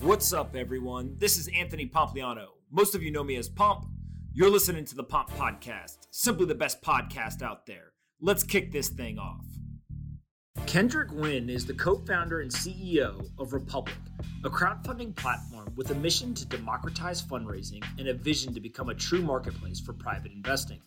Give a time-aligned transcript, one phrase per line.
[0.00, 1.16] What's up, everyone?
[1.18, 2.48] This is Anthony Pompliano.
[2.70, 3.86] Most of you know me as Pomp.
[4.34, 7.92] You're listening to the Pomp Podcast, simply the best podcast out there.
[8.20, 9.46] Let's kick this thing off.
[10.66, 13.96] Kendrick Nguyen is the co founder and CEO of Republic,
[14.44, 18.94] a crowdfunding platform with a mission to democratize fundraising and a vision to become a
[18.94, 20.82] true marketplace for private investing.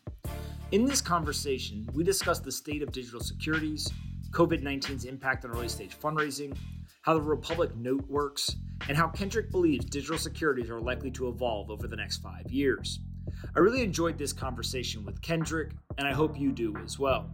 [0.71, 3.91] In this conversation, we discuss the state of digital securities,
[4.29, 6.55] COVID 19's impact on early stage fundraising,
[7.01, 8.55] how the Republic Note works,
[8.87, 12.99] and how Kendrick believes digital securities are likely to evolve over the next five years.
[13.55, 17.29] I really enjoyed this conversation with Kendrick, and I hope you do as well.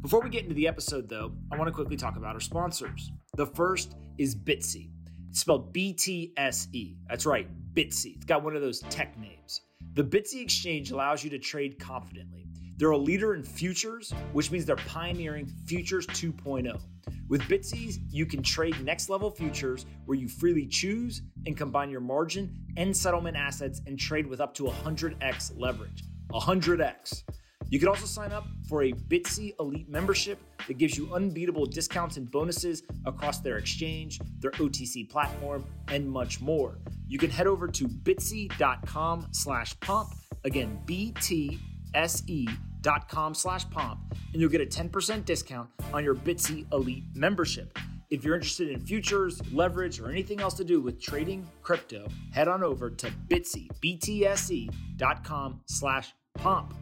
[0.00, 3.10] Before we get into the episode, though, I want to quickly talk about our sponsors.
[3.36, 4.90] The first is Bitsy.
[5.30, 6.96] It's spelled B T S E.
[7.08, 8.16] That's right, Bitsy.
[8.16, 9.60] It's got one of those tech names.
[9.94, 12.46] The Bitsy exchange allows you to trade confidently.
[12.76, 16.80] They're a leader in futures, which means they're pioneering Futures 2.0.
[17.28, 22.00] With Bitsy's, you can trade next level futures where you freely choose and combine your
[22.00, 26.04] margin and settlement assets and trade with up to 100x leverage.
[26.30, 27.24] 100x.
[27.70, 30.38] You can also sign up for a Bitsy Elite membership
[30.68, 36.40] that gives you unbeatable discounts and bonuses across their exchange, their OTC platform, and much
[36.40, 36.78] more.
[37.08, 40.10] You can head over to bitsy.com slash pomp.
[40.44, 42.48] Again, B-T-S-E
[42.84, 43.98] dot com slash pomp
[44.32, 47.76] and you'll get a 10% discount on your Bitsy Elite membership.
[48.10, 52.46] If you're interested in futures, leverage, or anything else to do with trading crypto, head
[52.46, 56.74] on over to bitsy, B-T-S-E dot com slash pomp.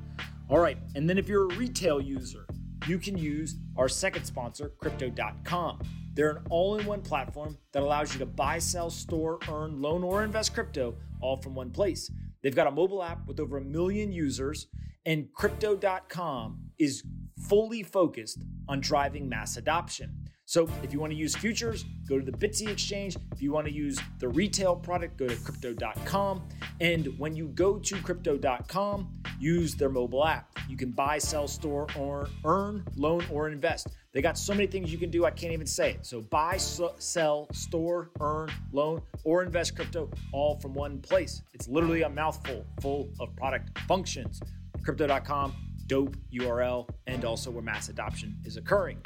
[0.50, 2.46] All right, and then if you're a retail user,
[2.86, 5.78] you can use our second sponsor, crypto.com.
[6.14, 10.02] They're an all in one platform that allows you to buy, sell, store, earn, loan,
[10.02, 12.10] or invest crypto all from one place.
[12.42, 14.66] They've got a mobile app with over a million users
[15.06, 17.02] and crypto.com is
[17.48, 20.22] fully focused on driving mass adoption.
[20.44, 23.16] So if you want to use futures, go to the Bitsy exchange.
[23.32, 26.42] If you want to use the retail product, go to crypto.com.
[26.80, 29.08] And when you go to crypto.com,
[29.40, 30.58] use their mobile app.
[30.68, 33.88] You can buy, sell, store, or earn, loan, or invest.
[34.12, 36.04] They got so many things you can do, I can't even say it.
[36.04, 41.40] So buy, sell, store, earn, loan, or invest crypto all from one place.
[41.54, 44.42] It's literally a mouthful full of product functions
[44.84, 45.54] crypto.com,
[45.86, 48.98] dope URL, and also where mass adoption is occurring.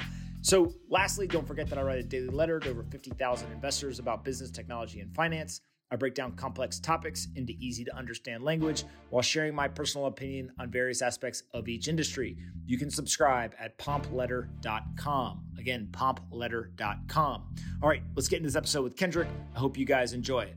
[0.43, 4.25] So, lastly, don't forget that I write a daily letter to over 50,000 investors about
[4.25, 5.61] business, technology, and finance.
[5.91, 10.53] I break down complex topics into easy to understand language while sharing my personal opinion
[10.59, 12.37] on various aspects of each industry.
[12.67, 15.45] You can subscribe at pompletter.com.
[15.59, 17.55] Again, pompletter.com.
[17.83, 19.29] All right, let's get into this episode with Kendrick.
[19.55, 20.57] I hope you guys enjoy it.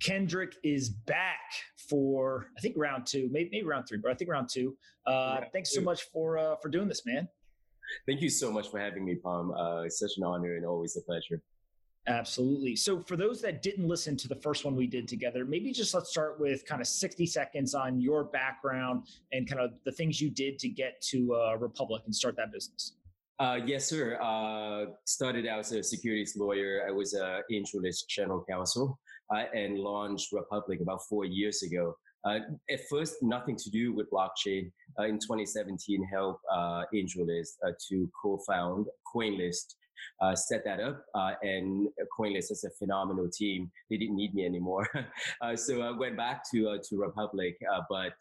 [0.00, 1.40] Kendrick is back
[1.88, 4.76] for I think round two, maybe, maybe round three, but I think round two.
[5.06, 7.28] Uh, yeah, thanks so much for uh, for doing this, man.
[8.06, 9.52] Thank you so much for having me, Pomp.
[9.56, 11.40] Uh, it's such an honor and always a pleasure.
[12.08, 12.76] Absolutely.
[12.76, 15.92] So, for those that didn't listen to the first one we did together, maybe just
[15.92, 20.20] let's start with kind of 60 seconds on your background and kind of the things
[20.20, 22.92] you did to get to uh, Republic and start that business.
[23.38, 24.18] Uh, yes, sir.
[24.22, 26.84] Uh, started out as a securities lawyer.
[26.86, 28.98] I was a AngelList general counsel
[29.34, 31.96] uh, and launched Republic about four years ago.
[32.26, 34.70] Uh, at first, nothing to do with blockchain.
[34.98, 39.76] Uh, in 2017, helped uh, AngelList uh, to co-found CoinList,
[40.20, 41.88] uh, set that up, uh, and
[42.18, 43.70] CoinList is a phenomenal team.
[43.88, 44.88] They didn't need me anymore,
[45.54, 47.56] so I went back to to Republic.
[47.88, 48.14] but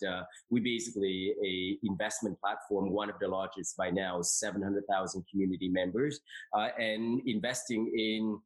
[0.50, 6.20] we basically a investment platform, one of the largest by now, 700,000 community members,
[6.54, 8.40] and investing in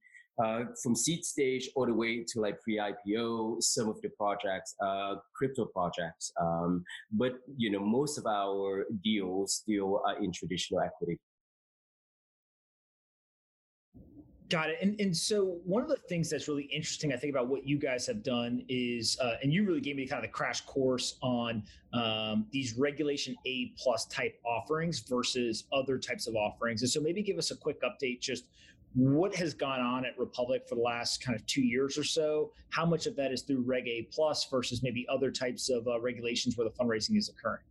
[0.43, 5.15] uh, from seed stage all the way to like pre-IPO, some of the projects, uh,
[5.33, 6.31] crypto projects.
[6.39, 11.19] Um, but you know, most of our deals still are in traditional equity.
[14.49, 14.79] Got it.
[14.81, 17.77] And and so one of the things that's really interesting, I think, about what you
[17.77, 21.17] guys have done is, uh, and you really gave me kind of the crash course
[21.21, 21.61] on
[21.93, 26.81] um, these Regulation A plus type offerings versus other types of offerings.
[26.81, 28.45] And so maybe give us a quick update, just
[28.93, 32.51] what has gone on at Republic for the last kind of two years or so?
[32.69, 35.99] How much of that is through Reg A plus versus maybe other types of uh,
[35.99, 37.63] regulations where the fundraising is occurring?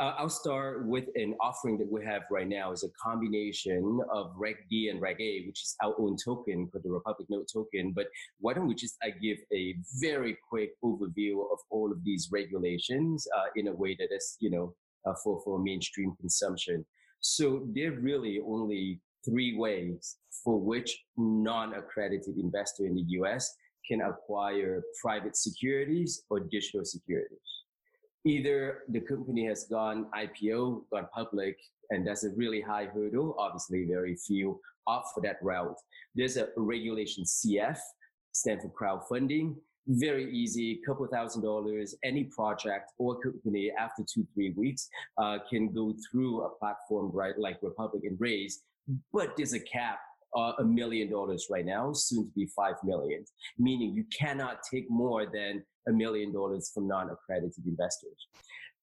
[0.00, 4.32] Uh, I'll start with an offering that we have right now is a combination of
[4.36, 7.92] Reg D and Reg A, which is our own token for the Republic Note token.
[7.94, 8.06] But
[8.40, 13.28] why don't we just I give a very quick overview of all of these regulations
[13.36, 14.74] uh, in a way that is, you know,
[15.06, 16.84] uh, for, for mainstream consumption.
[17.20, 23.54] So they're really only three ways for which non-accredited investor in the US
[23.88, 27.52] can acquire private securities or digital securities
[28.24, 31.56] either the company has gone IPO, gone public,
[31.90, 33.34] and that's a really high hurdle.
[33.38, 35.76] Obviously, very few opt for that route.
[36.14, 37.78] There's a regulation CF,
[38.32, 39.56] stand for crowdfunding.
[39.88, 41.96] Very easy, couple thousand dollars.
[42.04, 47.36] Any project or company after two, three weeks uh, can go through a platform right
[47.36, 48.62] like Republic and raise.
[49.12, 49.98] But there's a cap
[50.36, 53.24] uh, a million dollars right now, soon to be five million,
[53.58, 58.28] meaning you cannot take more than a million dollars from non-accredited investors.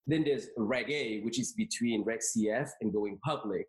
[0.06, 3.68] Then there's Reg A, which is between Reg CF and going public.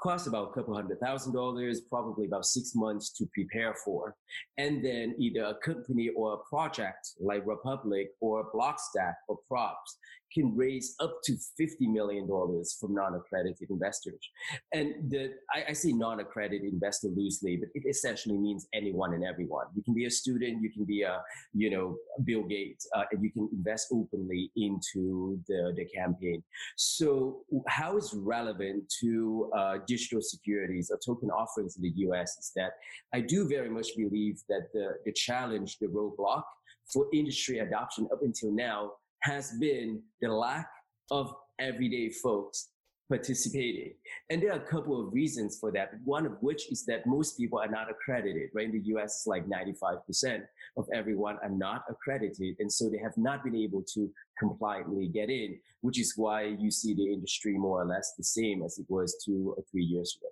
[0.00, 4.14] Costs about a couple hundred thousand dollars, probably about six months to prepare for.
[4.56, 9.98] And then either a company or a project like Republic or Blockstack or Props
[10.32, 14.20] can raise up to $50 million from non-accredited investors.
[14.72, 19.66] And the, I, I say non-accredited investor loosely, but it essentially means anyone and everyone.
[19.74, 21.20] You can be a student, you can be a,
[21.54, 26.42] you know, Bill Gates, uh, and you can invest openly into the, the campaign.
[26.76, 32.52] So how is relevant to uh, digital securities or token offerings in the US is
[32.56, 32.72] that
[33.12, 36.42] I do very much believe that the, the challenge, the roadblock
[36.92, 38.92] for industry adoption up until now
[39.22, 40.68] has been the lack
[41.10, 42.68] of everyday folks
[43.08, 43.94] participating.
[44.28, 45.92] And there are a couple of reasons for that.
[46.04, 48.66] One of which is that most people are not accredited, right?
[48.66, 50.42] In the US, it's like 95%
[50.76, 52.56] of everyone are not accredited.
[52.58, 56.70] And so they have not been able to compliantly get in, which is why you
[56.70, 60.16] see the industry more or less the same as it was two or three years
[60.20, 60.28] ago.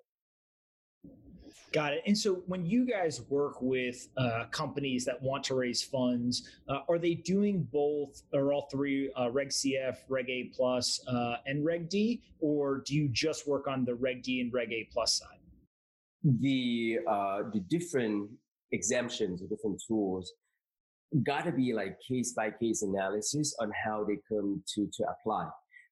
[1.77, 2.03] Got it.
[2.07, 6.79] And so when you guys work with uh, companies that want to raise funds, uh,
[6.89, 11.67] are they doing both or all three uh, Reg CF, Reg A plus, uh, and
[11.67, 15.19] Reg D, or do you just work on the Reg D and Reg A plus
[15.19, 15.37] side?
[16.25, 18.31] The uh, the different
[18.73, 20.33] exemptions, the different tools,
[21.25, 25.51] got to be like case by case analysis on how they come to to apply,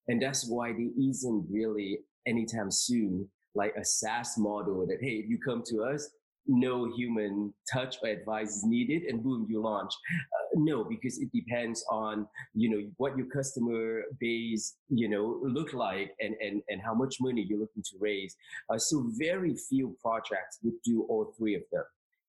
[0.09, 5.29] and that's why there isn't really anytime soon like a SaaS model that, hey, if
[5.29, 6.11] you come to us,
[6.47, 9.93] no human touch or advice is needed and boom, you launch.
[10.13, 15.73] Uh, no, because it depends on, you know, what your customer base, you know, look
[15.73, 18.37] like and, and, and how much money you're looking to raise.
[18.69, 21.85] Uh, so very few projects would do all three of them.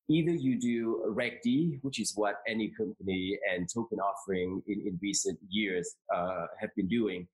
[0.08, 4.98] Either you do Reg D, which is what any company and token offering in, in
[5.02, 7.26] recent years uh, have been doing,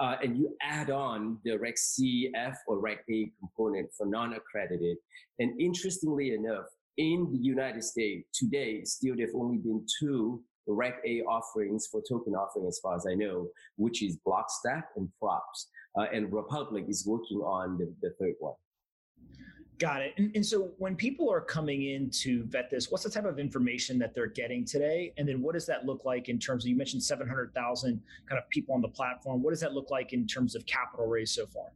[0.00, 4.96] uh, and you add on the Reg CF or Reg A component for non-accredited.
[5.38, 6.66] And interestingly enough,
[6.96, 12.02] in the United States today, still there have only been two Reg A offerings for
[12.08, 15.68] token offering, as far as I know, which is Blockstack and Props.
[15.98, 18.54] Uh, and Republic is working on the, the third one.
[19.78, 20.14] Got it.
[20.16, 23.38] And, and, so when people are coming in to vet this, what's the type of
[23.38, 25.12] information that they're getting today?
[25.16, 28.48] And then what does that look like in terms of, you mentioned 700,000 kind of
[28.50, 29.40] people on the platform.
[29.40, 31.66] What does that look like in terms of capital raised so far?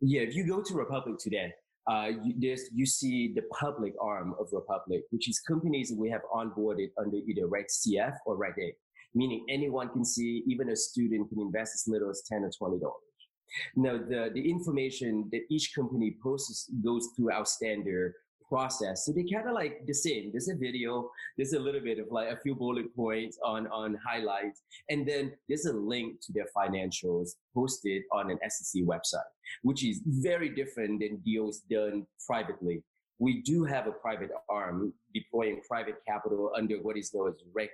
[0.00, 1.54] Yeah, if you go to Republic today,
[1.86, 6.22] uh, you, you see the public arm of Republic, which is companies that we have
[6.34, 8.74] onboarded under either Reg CF or Reg A,
[9.14, 12.80] meaning anyone can see, even a student can invest as little as 10 or $20.
[13.76, 18.14] Now, the, the information that each company posts goes through our standard
[18.48, 19.04] process.
[19.04, 20.30] So they kind of like the same.
[20.32, 23.98] There's a video, there's a little bit of like a few bullet points on, on
[24.06, 29.30] highlights, and then there's a link to their financials posted on an SEC website,
[29.62, 32.82] which is very different than deals done privately.
[33.18, 37.70] We do have a private arm deploying private capital under what is known as Reg.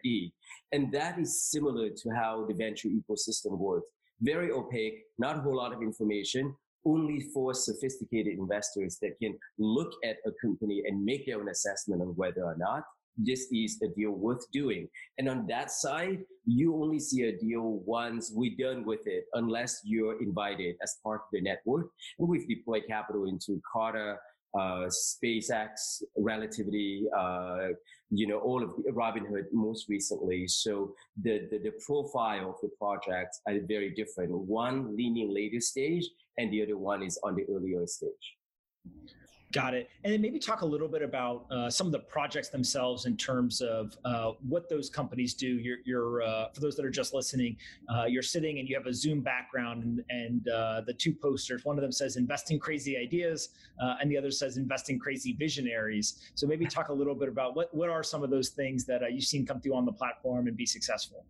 [0.72, 3.88] And that is similar to how the venture ecosystem works
[4.20, 6.54] very opaque, not a whole lot of information,
[6.86, 12.00] only for sophisticated investors that can look at a company and make their own assessment
[12.02, 12.84] of whether or not
[13.16, 14.88] this is a deal worth doing.
[15.18, 19.80] And on that side, you only see a deal once we're done with it, unless
[19.84, 21.88] you're invited as part of the network.
[22.18, 24.16] And we've deployed capital into Carta,
[24.54, 27.68] uh, SpaceX, Relativity, uh,
[28.10, 30.46] you know, all of Robinhood most recently.
[30.48, 34.32] So the, the, the profile of the projects are very different.
[34.32, 36.04] One leaning later stage
[36.38, 38.36] and the other one is on the earlier stage.
[39.52, 39.90] Got it.
[40.04, 43.16] And then maybe talk a little bit about uh, some of the projects themselves in
[43.16, 45.48] terms of uh, what those companies do.
[45.48, 47.56] You're, you're uh, for those that are just listening,
[47.92, 51.64] uh, you're sitting and you have a Zoom background, and, and uh, the two posters.
[51.64, 53.48] One of them says "Investing Crazy Ideas,"
[53.82, 57.56] uh, and the other says "Investing Crazy Visionaries." So maybe talk a little bit about
[57.56, 60.46] what what are some of those things that you've seen come through on the platform
[60.46, 61.24] and be successful.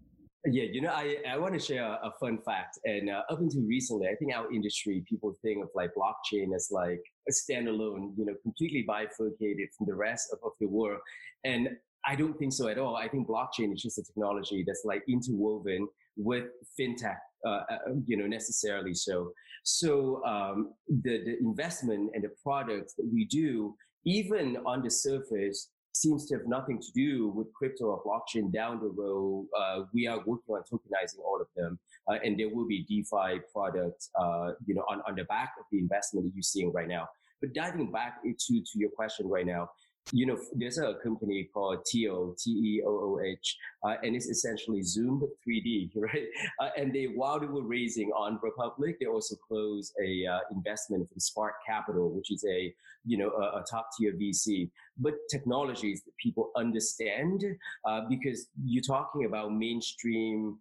[0.46, 2.78] Yeah, you know, I, I want to share a, fun fact.
[2.84, 6.68] And uh, up until recently, I think our industry, people think of like blockchain as
[6.70, 11.00] like a standalone, you know, completely bifurcated from the rest of, of the world.
[11.44, 11.68] And
[12.06, 12.96] I don't think so at all.
[12.96, 16.44] I think blockchain is just a technology that's like interwoven with
[16.78, 19.32] fintech, uh, uh you know, necessarily so.
[19.64, 23.74] So um, the, the investment and the products that we do,
[24.06, 28.80] even on the surface, seems to have nothing to do with crypto or blockchain down
[28.80, 29.46] the road.
[29.58, 31.78] Uh, we are working on tokenizing all of them,
[32.08, 35.64] uh, and there will be DeFi products, uh, you know, on, on the back of
[35.72, 37.08] the investment that you're seeing right now.
[37.40, 39.70] But diving back into to your question right now,
[40.12, 46.26] you know, there's a company called TEOOH, T-E-O-O-H, uh, and it's essentially Zoom 3D, right?
[46.60, 51.08] Uh, and they, while they were raising on Republic, they also closed a uh, investment
[51.08, 52.74] from Spark Capital, which is a,
[53.04, 54.70] you know, a, a top tier VC.
[54.98, 57.44] But technologies that people understand,
[57.88, 60.58] uh, because you're talking about mainstream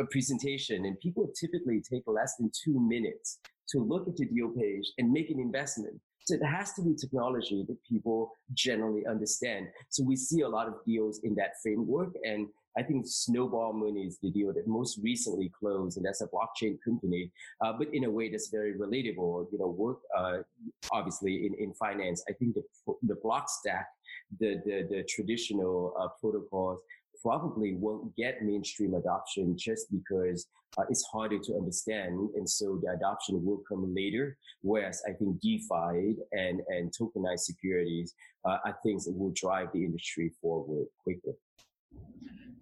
[0.00, 4.50] uh, presentation, and people typically take less than two minutes to look at the deal
[4.50, 6.00] page and make an investment.
[6.24, 9.68] So it has to be technology that people generally understand.
[9.88, 12.12] So we see a lot of deals in that framework.
[12.24, 16.28] And I think Snowball Money is the deal that most recently closed, and that's a
[16.28, 19.46] blockchain company, uh, but in a way that's very relatable.
[19.52, 20.38] You know, work uh,
[20.90, 22.24] obviously in, in finance.
[22.28, 22.62] I think the
[23.02, 23.88] the block stack,
[24.40, 26.80] the the, the traditional uh, protocols
[27.22, 30.46] probably won't get mainstream adoption just because
[30.78, 32.30] uh, it's harder to understand.
[32.34, 34.36] And so the adoption will come later.
[34.62, 38.14] Whereas I think DeFi and, and tokenized securities
[38.44, 41.34] uh, are things that will drive the industry forward quickly.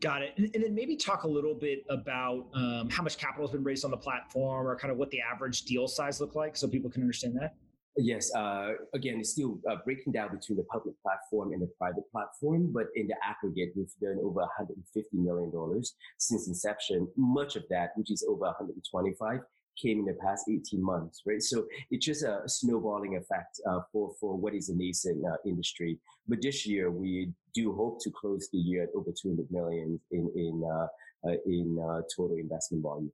[0.01, 0.33] Got it.
[0.39, 3.63] And, and, then maybe talk a little bit about um, how much capital has been
[3.63, 6.67] raised on the platform or kind of what the average deal size look like so
[6.67, 7.55] people can understand that.
[7.97, 12.11] Yes, uh, again, it's still uh, breaking down between the public platform and the private
[12.13, 17.09] platform, but in the aggregate, we've done over 150 million dollars since inception.
[17.17, 19.41] Much of that, which is over 125,
[19.81, 21.43] came in the past 18 months, right?
[21.43, 25.99] So it's just a snowballing effect uh, for for what is a nascent uh, industry.
[26.29, 30.31] But this year, we do hope to close the year at over 200 million in
[30.37, 30.87] in uh,
[31.29, 31.77] uh, in
[32.17, 33.13] total investment volume.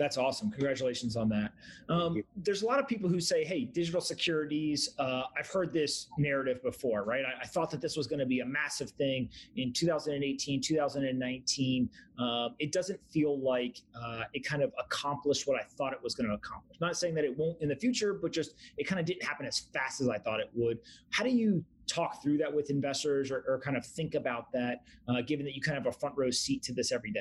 [0.00, 0.50] That's awesome.
[0.50, 1.52] Congratulations on that.
[1.90, 6.06] Um, there's a lot of people who say, hey, digital securities, uh, I've heard this
[6.16, 7.22] narrative before, right?
[7.22, 11.90] I, I thought that this was going to be a massive thing in 2018, 2019.
[12.18, 16.14] Um, it doesn't feel like uh, it kind of accomplished what I thought it was
[16.14, 16.80] going to accomplish.
[16.80, 19.44] Not saying that it won't in the future, but just it kind of didn't happen
[19.44, 20.78] as fast as I thought it would.
[21.10, 24.80] How do you talk through that with investors or, or kind of think about that,
[25.08, 27.20] uh, given that you kind of have a front row seat to this every day?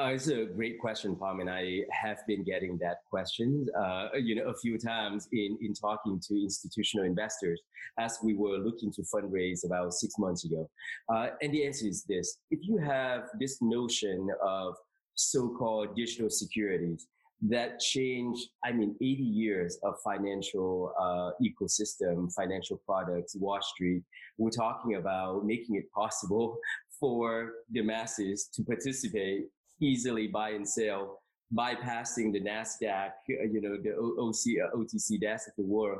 [0.00, 4.34] Uh, it's a great question, Pomp, and I have been getting that question, uh, you
[4.34, 7.60] know, a few times in, in talking to institutional investors
[7.98, 10.70] as we were looking to fundraise about six months ago.
[11.14, 14.74] Uh, and the answer is this: if you have this notion of
[15.14, 17.06] so-called digital securities
[17.42, 24.04] that change, I mean, 80 years of financial uh, ecosystem, financial products, Wall Street,
[24.38, 26.56] we're talking about making it possible
[27.00, 29.48] for the masses to participate
[29.82, 31.22] easily buy and sell,
[31.54, 35.98] bypassing the NASDAQ, you know, the OC, OTC desk of the world.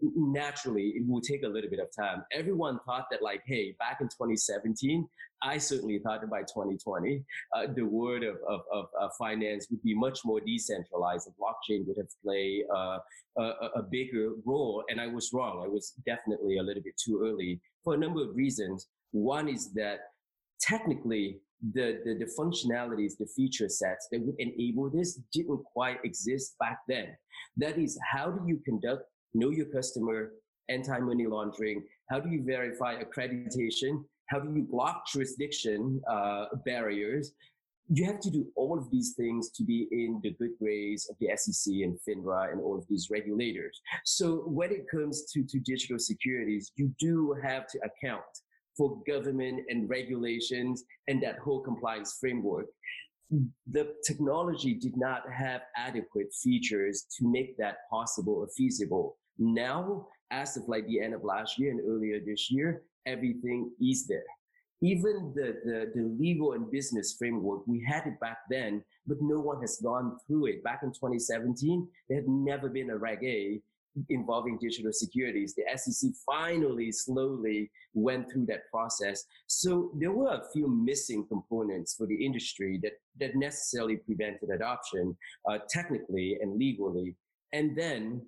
[0.00, 2.24] Naturally, it will take a little bit of time.
[2.32, 5.08] Everyone thought that like, hey, back in 2017,
[5.42, 7.24] I certainly thought that by 2020,
[7.56, 11.84] uh, the world of, of, of uh, finance would be much more decentralized and blockchain
[11.86, 12.98] would have played uh,
[13.38, 13.42] a,
[13.76, 14.84] a bigger role.
[14.88, 15.62] And I was wrong.
[15.64, 18.86] I was definitely a little bit too early for a number of reasons.
[19.10, 19.98] One is that
[20.60, 21.40] technically
[21.72, 26.80] the, the, the functionalities, the feature sets that would enable this didn't quite exist back
[26.88, 27.08] then.
[27.56, 29.04] That is, how do you conduct
[29.34, 30.32] know your customer,
[30.68, 31.84] anti-money laundering?
[32.10, 34.04] How do you verify accreditation?
[34.26, 37.32] How do you block jurisdiction uh, barriers?
[37.88, 41.16] You have to do all of these things to be in the good grace of
[41.20, 43.80] the SEC and FINRA and all of these regulators.
[44.04, 48.22] So when it comes to, to digital securities, you do have to account
[48.76, 52.66] for government and regulations and that whole compliance framework.
[53.70, 59.16] The technology did not have adequate features to make that possible or feasible.
[59.38, 64.06] Now, as of like the end of last year and earlier this year, everything is
[64.06, 64.24] there.
[64.82, 69.38] Even the, the, the legal and business framework, we had it back then, but no
[69.38, 70.64] one has gone through it.
[70.64, 73.62] Back in 2017, there had never been a Reg A
[74.08, 75.54] involving digital securities.
[75.54, 79.24] The SEC finally slowly went through that process.
[79.46, 85.16] So there were a few missing components for the industry that, that necessarily prevented adoption
[85.50, 87.16] uh, technically and legally.
[87.52, 88.22] And then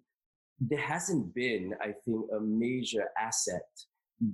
[0.61, 3.63] there hasn't been, I think, a major asset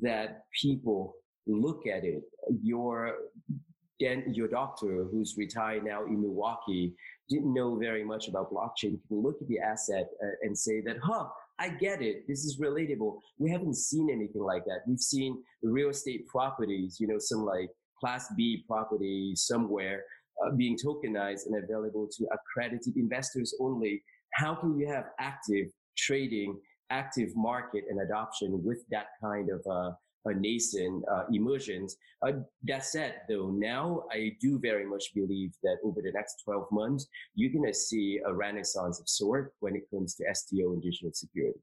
[0.03, 1.15] that people
[1.47, 2.23] look at it.
[2.63, 3.15] Your
[4.01, 6.95] your doctor who's retired now in Milwaukee
[7.29, 10.97] didn't know very much about blockchain can look at the asset uh, and say that,
[11.03, 11.27] huh,
[11.59, 12.27] I get it.
[12.27, 13.19] This is relatable.
[13.39, 14.81] We haven't seen anything like that.
[14.87, 17.69] We've seen real estate properties, you know, some like
[18.01, 20.03] class B property somewhere
[20.45, 24.03] uh, being tokenized and available to accredited investors only.
[24.35, 25.67] How can you have active
[25.99, 29.91] trading, active market and adoption with that kind of uh,
[30.27, 31.25] nascent uh.
[32.23, 32.33] Uh,
[32.65, 37.07] that said, though, now I do very much believe that over the next 12 months,
[37.35, 41.11] you're going to see a renaissance of sort when it comes to STO and digital
[41.15, 41.63] securities.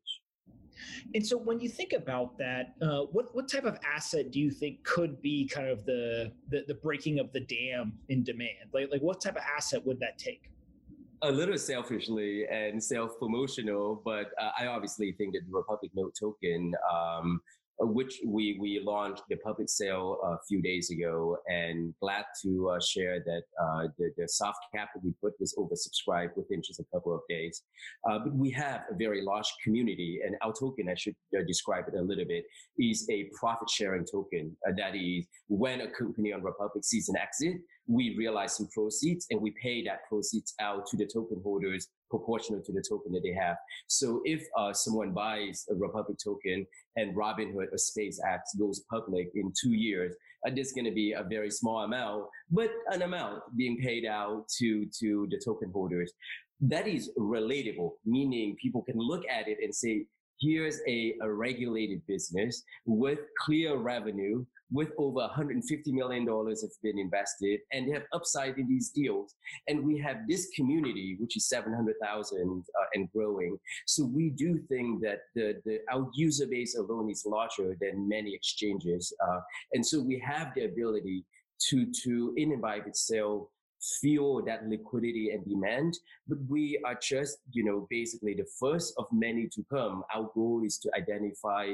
[1.16, 4.52] And so, when you think about that, uh, what what type of asset do you
[4.52, 8.70] think could be kind of the, the, the breaking of the dam in demand?
[8.74, 10.52] Like like what type of asset would that take?
[11.24, 16.14] A little selfishly and self promotional, but uh, I obviously think that the Republic Note
[16.20, 17.42] token um,
[17.80, 22.80] which we we launched the public sale a few days ago, and glad to uh,
[22.80, 26.86] share that uh, the, the soft cap that we put was oversubscribed within just a
[26.94, 27.64] couple of days.
[28.10, 31.86] Uh, but we have a very large community, and our token, I should uh, describe
[31.88, 32.46] it a little bit,
[32.80, 34.56] is a profit sharing token.
[34.68, 37.58] Uh, that is, when a company on Republic sees an exit,
[37.88, 42.62] we realize some proceeds and we pay that proceeds out to the token holders proportional
[42.64, 43.58] to the token that they have.
[43.88, 49.52] So if uh, someone buys a Republic token and Robinhood or SpaceX goes public in
[49.62, 53.78] two years, uh, there's going to be a very small amount, but an amount being
[53.78, 56.14] paid out to, to the token holders.
[56.62, 60.06] That is relatable, meaning people can look at it and say,
[60.40, 67.00] here's a, a regulated business with clear revenue with over 150 million dollars have been
[67.00, 69.36] invested and they have upside in these deals.
[69.68, 73.58] And we have this community which is 700,000 uh, and growing.
[73.86, 78.34] So we do think that the, the our user base alone is larger than many
[78.34, 79.40] exchanges uh,
[79.74, 81.26] and so we have the ability
[81.70, 83.48] to to in and by itself
[84.02, 85.98] feel that liquidity and demand.
[86.28, 90.04] But we are just you know basically the first of many to come.
[90.14, 91.74] Our goal is to identify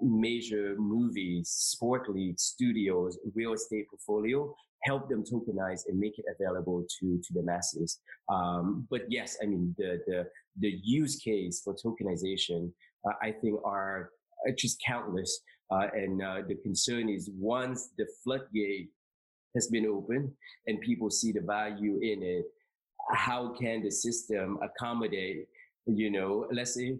[0.00, 6.84] major movies, sport leagues, studios, real estate portfolio, help them tokenize and make it available
[6.98, 8.00] to, to the masses.
[8.28, 10.26] Um, but yes, I mean, the, the,
[10.58, 12.70] the use case for tokenization,
[13.06, 14.10] uh, I think are
[14.58, 15.40] just countless.
[15.70, 18.90] Uh, and uh, the concern is once the floodgate
[19.54, 20.30] has been opened
[20.66, 22.44] and people see the value in it,
[23.12, 25.46] how can the system accommodate,
[25.86, 26.96] you know, let's say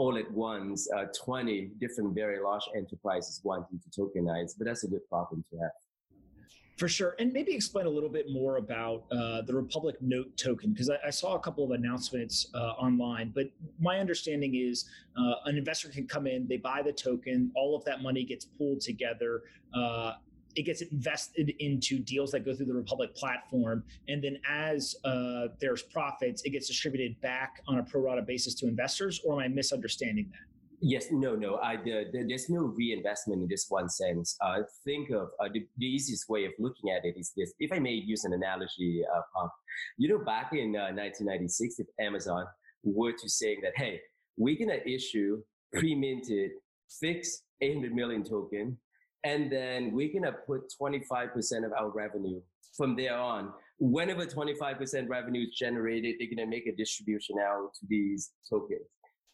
[0.00, 4.88] all at once uh, 20 different very large enterprises wanting to tokenize, but that's a
[4.88, 5.70] good problem to have.
[6.78, 7.14] For sure.
[7.18, 10.96] And maybe explain a little bit more about uh, the Republic Note token, because I,
[11.08, 13.32] I, saw a couple of announcements uh, online.
[13.34, 17.76] But my understanding is uh, an investor can come in, they buy the token, all
[17.76, 19.42] of that money gets pooled together.
[20.56, 23.84] It gets invested into deals that go through the Republic platform.
[24.08, 28.54] And then as uh, there's profits, it gets distributed back on a pro rata basis
[28.56, 30.50] to investors, or am I misunderstanding that?
[30.82, 31.56] Yes, no, no.
[31.56, 34.36] I, the, the, there's no reinvestment in this one sense.
[34.40, 37.52] Uh, think of uh, the, the, easiest way of looking at it is this.
[37.58, 39.46] If I may use an analogy, uh,
[39.98, 42.46] you know, back in 1996, uh, if Amazon
[42.82, 44.00] were to say that, hey,
[44.38, 45.42] we're going to issue
[45.74, 46.52] pre-minted
[46.98, 48.78] fixed 800 million token
[49.24, 52.40] and then we're going to put 25% of our revenue
[52.76, 53.52] from there on.
[53.78, 58.86] Whenever 25% revenue is generated, they're going to make a distribution out to these tokens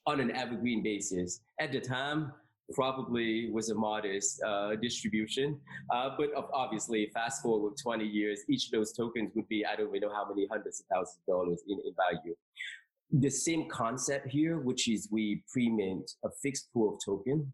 [0.07, 1.41] on an evergreen basis.
[1.61, 2.33] At the time,
[2.73, 5.59] probably was a modest uh, distribution.
[5.93, 9.95] Uh, but obviously, fast forward 20 years, each of those tokens would be, I don't
[9.95, 12.35] even know how many hundreds of thousands of dollars in, in value.
[13.13, 17.53] The same concept here, which is we pre-mint a fixed pool of token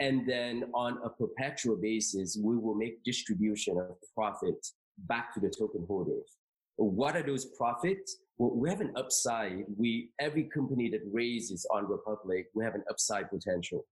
[0.00, 4.74] and then on a perpetual basis, we will make distribution of profits
[5.08, 6.36] back to the token holders.
[6.76, 8.18] What are those profits?
[8.36, 9.64] Well, we have an upside.
[9.76, 13.86] We, every company that raises on Republic, we have an upside potential.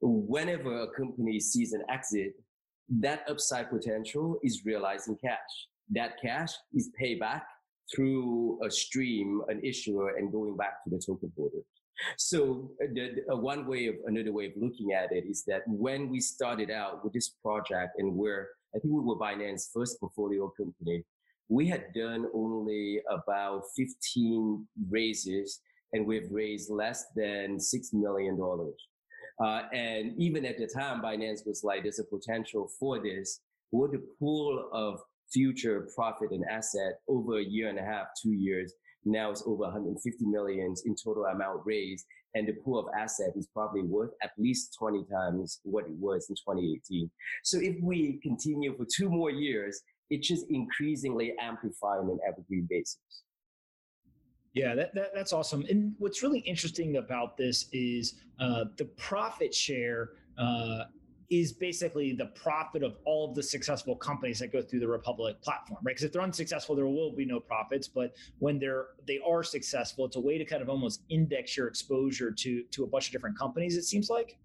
[0.00, 2.34] Whenever a company sees an exit,
[3.00, 5.68] that upside potential is realized in cash.
[5.90, 7.42] That cash is payback
[7.94, 11.64] through a stream, an issuer, and going back to the token holders.
[12.16, 15.44] So uh, the, the, uh, one way of another way of looking at it is
[15.46, 19.70] that when we started out with this project and we're I think we were Binance's
[19.72, 21.04] first portfolio company,
[21.48, 25.60] we had done only about 15 raises
[25.92, 28.38] and we've raised less than $6 million.
[29.42, 33.40] Uh, and even at the time, Binance was like, there's a potential for this.
[33.70, 35.00] What the pool of
[35.32, 39.64] future profit and asset over a year and a half, two years, now it's over
[39.64, 42.06] 150 millions in total amount raised.
[42.34, 46.28] And the pool of asset is probably worth at least 20 times what it was
[46.28, 47.10] in 2018.
[47.42, 49.80] So if we continue for two more years,
[50.10, 52.98] it's just increasingly amplifying an evergreen basis.
[54.54, 55.64] Yeah, that, that, that's awesome.
[55.68, 60.84] And what's really interesting about this is uh, the profit share uh,
[61.30, 65.40] is basically the profit of all of the successful companies that go through the Republic
[65.42, 65.92] platform, right?
[65.92, 67.86] Because if they're unsuccessful, there will be no profits.
[67.88, 71.68] But when they're they are successful, it's a way to kind of almost index your
[71.68, 73.76] exposure to to a bunch of different companies.
[73.76, 74.38] It seems like.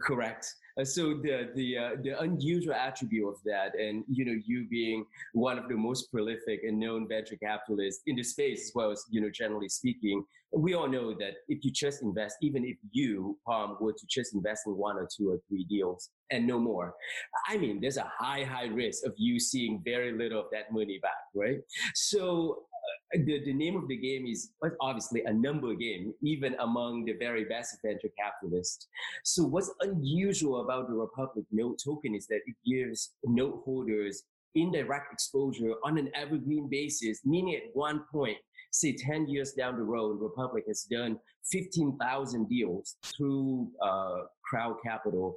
[0.00, 0.54] Correct.
[0.80, 5.04] Uh, so the the uh, the unusual attribute of that, and you know, you being
[5.32, 9.04] one of the most prolific and known venture capitalists in the space, as well as
[9.10, 10.24] you know, generally speaking,
[10.56, 14.34] we all know that if you just invest, even if you um, were to just
[14.34, 16.94] invest in one or two or three deals and no more,
[17.48, 20.98] I mean, there's a high high risk of you seeing very little of that money
[21.02, 21.58] back, right?
[21.94, 22.64] So
[23.12, 27.44] the, the name of the game is obviously a number game, even among the very
[27.44, 28.88] best venture capitalists.
[29.24, 35.12] So what's unusual about the Republic Note token is that it gives note holders indirect
[35.12, 38.38] exposure on an evergreen basis, meaning at one point,
[38.74, 41.16] say 10 years down the road, Republic has done
[41.50, 45.36] 15,000 deals through uh, crowd capital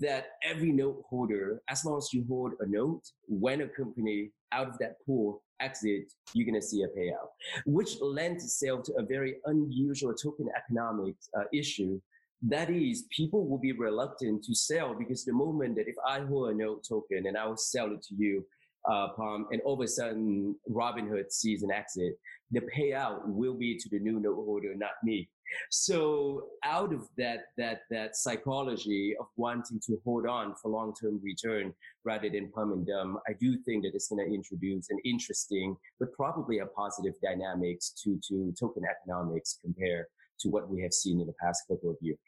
[0.00, 4.68] that every note holder, as long as you hold a note, when a company out
[4.68, 7.28] of that pool exit, you're going to see a payout,
[7.66, 12.00] which lends itself to a very unusual token economic uh, issue.
[12.42, 16.50] That is, people will be reluctant to sell because the moment that if I hold
[16.50, 18.44] a note token and I will sell it to you,
[18.88, 19.08] uh,
[19.50, 22.18] and all of a sudden Robinhood sees an exit,
[22.50, 25.28] the payout will be to the new note holder, not me.
[25.70, 31.20] So out of that that that psychology of wanting to hold on for long term
[31.22, 31.72] return
[32.04, 36.12] rather than pump and I do think that it's going to introduce an interesting but
[36.12, 40.06] probably a positive dynamics to to token economics compared
[40.40, 42.18] to what we have seen in the past couple of years.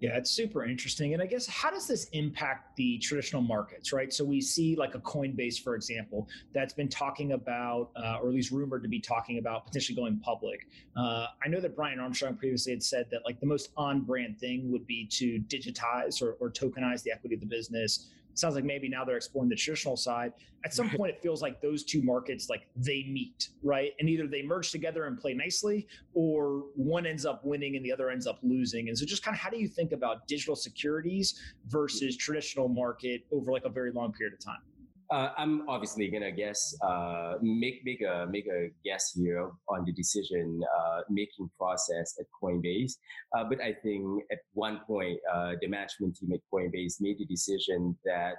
[0.00, 1.14] Yeah, it's super interesting.
[1.14, 4.12] And I guess how does this impact the traditional markets, right?
[4.12, 8.34] So we see like a Coinbase, for example, that's been talking about, uh, or at
[8.34, 10.66] least rumored to be talking about potentially going public.
[10.96, 14.38] Uh, I know that Brian Armstrong previously had said that like the most on brand
[14.38, 18.64] thing would be to digitize or, or tokenize the equity of the business sounds like
[18.64, 20.32] maybe now they're exploring the traditional side.
[20.64, 23.92] At some point, it feels like those two markets like they meet, right?
[23.98, 27.92] And either they merge together and play nicely, or one ends up winning and the
[27.92, 28.88] other ends up losing.
[28.88, 33.26] And so, just kind of how do you think about digital securities versus traditional market
[33.30, 34.62] over like a very long period of time?
[35.10, 39.92] Uh, I'm obviously gonna guess, uh, make make a make a guess here on the
[39.92, 42.94] decision uh, making process at Coinbase.
[43.36, 47.26] Uh, but I think at one point, uh, the management team at Coinbase made the
[47.26, 48.34] decision that,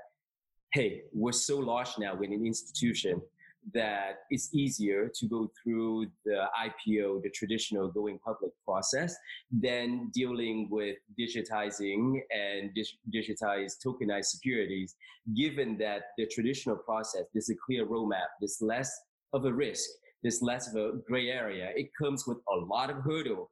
[0.73, 3.21] hey, we're so large now, we're an institution
[3.73, 9.15] that it's easier to go through the IPO, the traditional going public process,
[9.51, 14.95] than dealing with digitizing and dig- digitized tokenized securities,
[15.35, 18.91] given that the traditional process, there's a clear roadmap, there's less
[19.33, 19.89] of a risk,
[20.21, 21.71] there's less of a gray area.
[21.75, 23.49] It comes with a lot of hurdle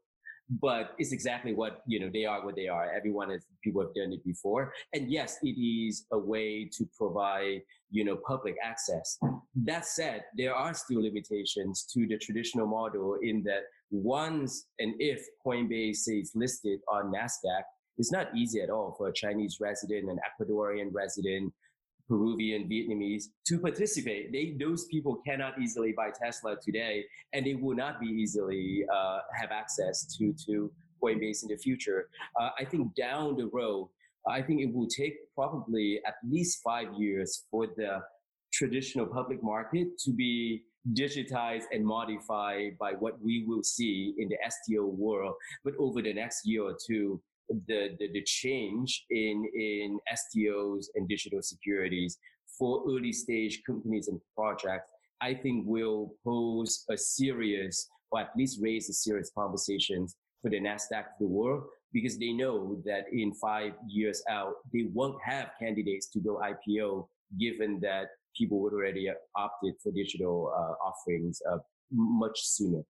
[0.50, 2.92] but it's exactly what you know they are what they are.
[2.92, 4.74] Everyone is people have done it before.
[4.94, 9.18] And yes it is a way to provide you know public access.
[9.56, 15.24] That said there are still limitations to the traditional model in that once and if
[15.46, 17.62] coinbase is listed on nasdaq
[18.00, 21.54] it's not easy at all for a chinese resident an ecuadorian resident
[22.08, 24.32] Peruvian, Vietnamese to participate.
[24.32, 29.20] They, those people cannot easily buy Tesla today, and they will not be easily uh,
[29.40, 32.10] have access to to Coinbase in the future.
[32.40, 33.90] Uh, I think down the road,
[34.28, 38.00] I think it will take probably at least five years for the
[38.54, 40.64] traditional public market to be
[40.94, 45.36] digitized and modified by what we will see in the STO world.
[45.64, 47.22] But over the next year or two,
[47.68, 52.18] the, the, the change in, in STOs and digital securities
[52.58, 54.90] for early stage companies and projects,
[55.22, 60.60] I think will pose a serious, or at least raise a serious conversations for the
[60.60, 61.64] NASDAQ of the world
[61.94, 67.08] because they know that in five years out, they won't have candidates to go IPO
[67.40, 71.58] given that people would already opted for digital uh, offerings uh,
[71.92, 72.84] much sooner.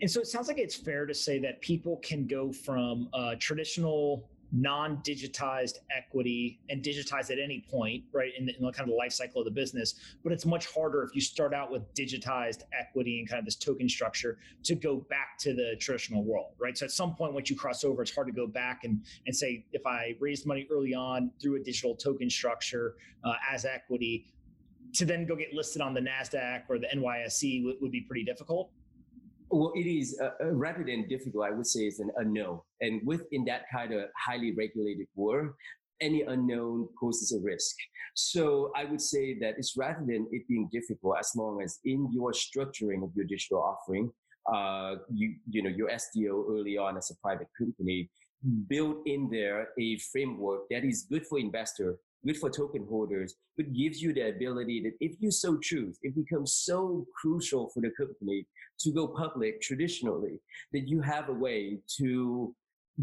[0.00, 3.08] And so it sounds like it's fair to say that people can go from
[3.38, 8.92] traditional non-digitized equity and digitized at any point, right, in the, in the, kind of
[8.92, 9.94] the life cycle of the business.
[10.22, 13.56] But it's much harder if you start out with digitized equity and kind of this
[13.56, 16.76] token structure to go back to the traditional world, right?
[16.76, 19.34] So at some point, once you cross over, it's hard to go back and and
[19.34, 24.26] say if I raised money early on through a digital token structure uh, as equity,
[24.94, 28.24] to then go get listed on the Nasdaq or the NYSE would, would be pretty
[28.24, 28.70] difficult.
[29.50, 31.44] Well, it is uh, uh, rapid and difficult.
[31.44, 35.50] I would say it's an unknown, and within that kind of highly regulated world,
[36.00, 37.74] any unknown poses a risk.
[38.14, 42.08] So I would say that it's rather than it being difficult, as long as in
[42.12, 44.12] your structuring of your digital offering,
[44.52, 48.08] uh, you you know your STO early on as a private company,
[48.68, 53.72] build in there a framework that is good for investor, good for token holders, but
[53.72, 57.90] gives you the ability that if you so choose, it becomes so crucial for the
[57.98, 58.46] company
[58.80, 60.40] to go public traditionally
[60.72, 62.54] that you have a way to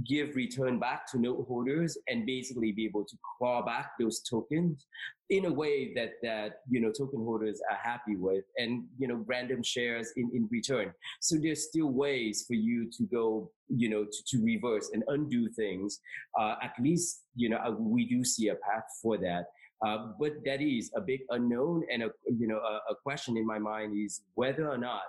[0.05, 4.85] give return back to note holders and basically be able to claw back those tokens
[5.29, 9.23] in a way that that you know token holders are happy with and you know
[9.25, 10.93] random shares in in return.
[11.19, 15.49] So there's still ways for you to go you know to, to reverse and undo
[15.49, 15.99] things.
[16.39, 19.45] Uh, at least you know uh, we do see a path for that.
[19.85, 23.45] Uh, but that is a big unknown and a you know a, a question in
[23.45, 25.03] my mind is whether or not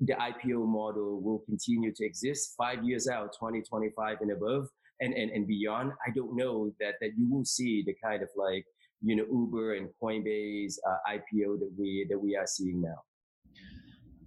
[0.00, 4.68] the IPO model will continue to exist five years out, 2025 and above
[5.00, 5.92] and, and, and beyond.
[6.06, 8.64] I don't know that, that you will see the kind of like,
[9.02, 12.96] you know, Uber and Coinbase uh, IPO that we, that we are seeing now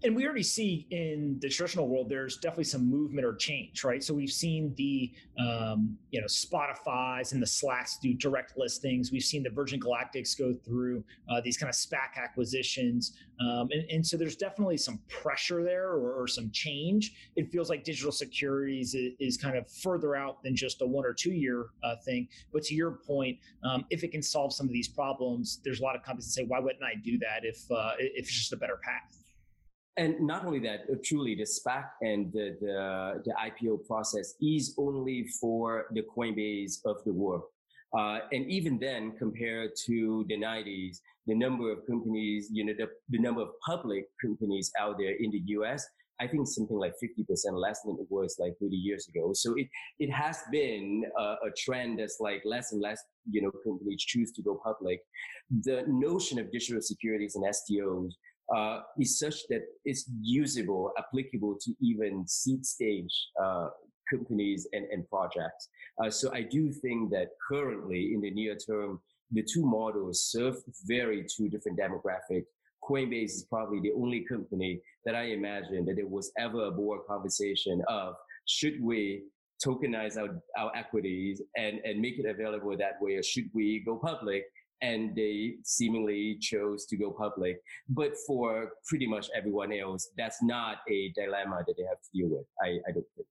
[0.03, 4.03] and we already see in the traditional world there's definitely some movement or change right?
[4.03, 9.11] So we've seen the um, you know spotify's and the slacks do direct listings.
[9.11, 13.13] We've seen the virgin galactics go through uh, these kind of spac acquisitions.
[13.39, 17.13] Um, and, and, so there's definitely some pressure there or, or, some change.
[17.35, 21.05] It feels like digital securities is, is, kind of further out than just a one
[21.05, 22.27] or two year uh, thing.
[22.51, 25.83] But to your point um, if it can solve some of these problems there's a
[25.83, 28.53] lot of companies that say why wouldn't i do that if uh, if it's just
[28.53, 29.16] a better path
[29.97, 34.75] and not only that, uh, truly the SPAC and the, the, the, IPO process is
[34.77, 37.43] only for the Coinbase of the world.
[37.97, 42.87] Uh, and even then, compared to the 90s, the number of companies, you know, the,
[43.09, 45.85] the number of public companies out there in the US,
[46.19, 49.31] I think something like 50% less than it was like 30 years ago.
[49.33, 49.67] So it,
[49.99, 54.31] it has been a, a trend that's like less and less, you know, companies choose
[54.33, 54.99] to go public.
[55.61, 58.13] The notion of digital securities and STOs
[58.55, 63.67] uh, is such that it's usable, applicable to even seed stage uh,
[64.09, 65.69] companies and, and projects.
[66.01, 68.99] Uh, so I do think that currently in the near term,
[69.31, 70.55] the two models serve
[70.85, 72.45] very two different demographics.
[72.83, 77.01] Coinbase is probably the only company that I imagine that there was ever a board
[77.07, 79.23] conversation of should we
[79.65, 83.97] tokenize our, our equities and, and make it available that way or should we go
[83.97, 84.45] public
[84.81, 87.61] and they seemingly chose to go public.
[87.89, 92.29] But for pretty much everyone else, that's not a dilemma that they have to deal
[92.29, 92.45] with.
[92.61, 93.27] I, I don't think.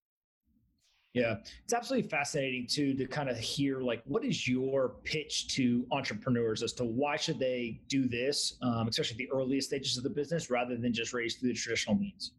[1.16, 5.86] Yeah, it's absolutely fascinating too to kind of hear like what is your pitch to
[5.90, 10.10] entrepreneurs as to why should they do this, um, especially the earliest stages of the
[10.10, 12.32] business, rather than just raise through the traditional means.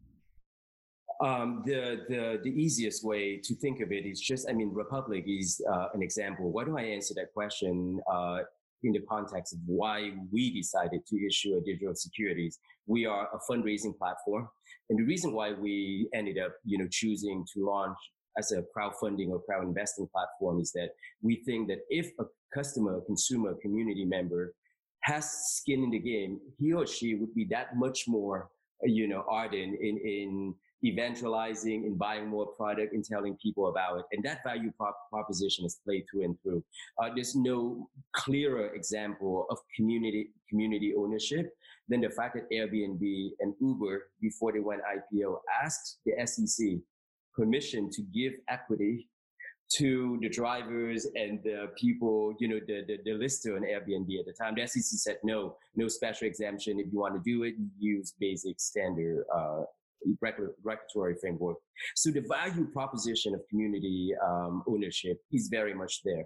[1.20, 5.24] Um, the, the the easiest way to think of it is just I mean Republic
[5.26, 6.52] is uh, an example.
[6.52, 8.00] Why do I answer that question?
[8.08, 8.42] Uh,
[8.82, 12.58] in the context of why we decided to issue a digital securities.
[12.86, 14.48] We are a fundraising platform.
[14.88, 17.98] And the reason why we ended up, you know, choosing to launch
[18.38, 20.90] as a crowdfunding or crowd investing platform is that
[21.22, 24.54] we think that if a customer, consumer, community member
[25.02, 28.48] has skin in the game, he or she would be that much more,
[28.84, 34.04] you know, ardent in, in evangelizing and buying more product and telling people about it.
[34.12, 36.62] And that value prop- proposition is played through and through.
[37.02, 41.54] Uh, there's no clearer example of community community ownership
[41.88, 46.78] than the fact that Airbnb and Uber, before they went IPO, asked the SEC
[47.34, 49.08] permission to give equity
[49.70, 54.24] to the drivers and the people, you know, the, the, the lister on Airbnb at
[54.24, 54.54] the time.
[54.54, 56.80] The SEC said no, no special exemption.
[56.80, 59.64] If you want to do it, use basic standard uh,
[60.20, 61.56] regulatory framework.
[61.96, 66.24] So the value proposition of community um, ownership is very much there.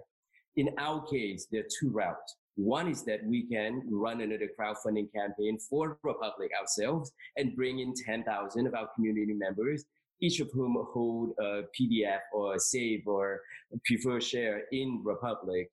[0.55, 2.35] In our case, there are two routes.
[2.55, 7.93] One is that we can run another crowdfunding campaign for Republic ourselves and bring in
[8.05, 9.85] 10,000 of our community members,
[10.21, 13.41] each of whom hold a PDF or a SAFE or
[13.85, 15.71] prefer share in Republic.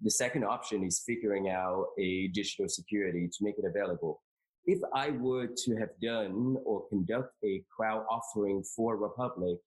[0.00, 4.22] The second option is figuring out a digital security to make it available
[4.66, 9.58] if I were to have done or conduct a crowd offering for Republic,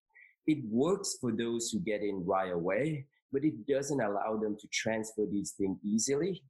[0.47, 4.67] it works for those who get in right away, but it doesn't allow them to
[4.71, 6.41] transfer these things easily.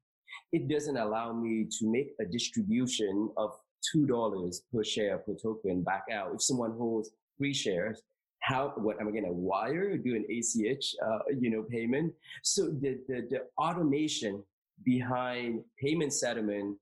[0.51, 3.51] It doesn't allow me to make a distribution of
[3.95, 6.33] $2 per share per token back out.
[6.33, 8.01] If someone holds three shares,
[8.41, 12.13] how, what am I going to wire, do an ACH, uh, you know, payment?
[12.43, 14.43] So the, the, the automation
[14.83, 16.77] behind payment settlement,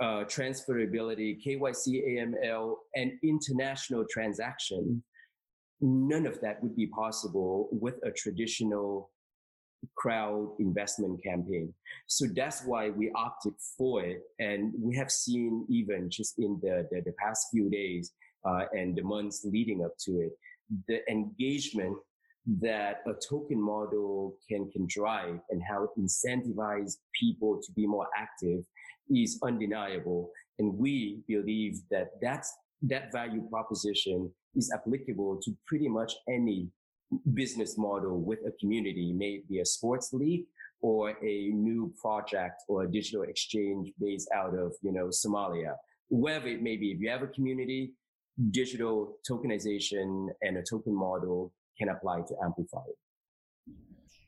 [0.00, 5.02] uh, transferability, KYC, AML, and international transaction,
[5.80, 9.10] none of that would be possible with a traditional
[9.96, 11.72] crowd investment campaign.
[12.06, 14.22] So that's why we opted for it.
[14.38, 18.12] And we have seen even just in the, the, the past few days
[18.44, 20.32] uh, and the months leading up to it,
[20.88, 21.96] the engagement
[22.60, 28.06] that a token model can, can drive and how it incentivizes people to be more
[28.16, 28.64] active
[29.10, 30.30] is undeniable.
[30.58, 36.68] And we believe that that's, that value proposition is applicable to pretty much any
[37.34, 40.44] business model with a community, may it be a sports league
[40.80, 45.74] or a new project or a digital exchange based out of, you know, Somalia,
[46.08, 46.90] wherever it may be.
[46.90, 47.92] If you have a community,
[48.50, 52.84] digital tokenization and a token model can apply to amplify.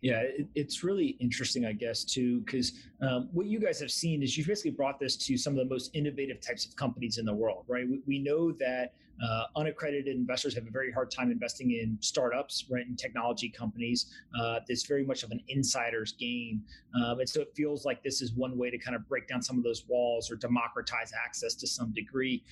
[0.02, 4.22] Yeah, it, it's really interesting, I guess, too, because um, what you guys have seen
[4.22, 7.24] is you've basically brought this to some of the most innovative types of companies in
[7.24, 7.88] the world, right?
[7.88, 12.64] We, we know that uh, unaccredited investors have a very hard time investing in startups,
[12.70, 14.06] right, and technology companies.
[14.38, 16.62] Uh, it's very much of an insider's game,
[17.02, 19.42] um, and so it feels like this is one way to kind of break down
[19.42, 22.42] some of those walls or democratize access to some degree.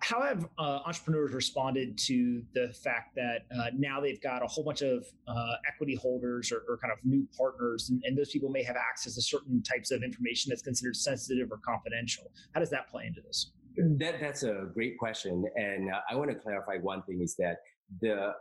[0.00, 4.64] How have uh, entrepreneurs responded to the fact that uh, now they've got a whole
[4.64, 8.48] bunch of uh, equity holders or, or, kind of new partners, and, and those people
[8.48, 12.30] may have access to certain types of information that's considered sensitive or confidential?
[12.54, 13.52] How does that play into this?
[13.98, 17.58] That that's a great question, and uh, I want to clarify one thing: is that
[18.00, 18.32] the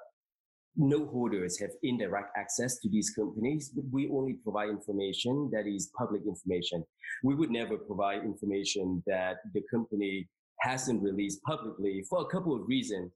[0.77, 5.91] note holders have indirect access to these companies, but we only provide information that is
[5.97, 6.83] public information.
[7.23, 10.27] We would never provide information that the company
[10.61, 13.11] hasn't released publicly for a couple of reasons.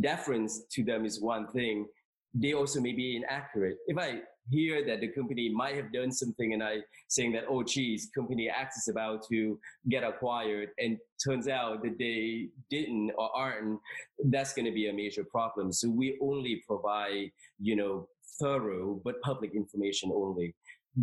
[0.00, 1.86] Deference to them is one thing.
[2.34, 3.76] They also may be inaccurate.
[3.86, 6.78] If I hear that the company might have done something and I
[7.08, 11.98] saying that, oh, geez, company X is about to get acquired and turns out that
[11.98, 13.80] they didn't or aren't,
[14.26, 15.72] that's going to be a major problem.
[15.72, 17.30] So we only provide,
[17.60, 18.08] you know,
[18.40, 20.54] thorough but public information only.